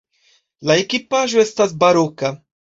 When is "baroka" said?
1.85-2.35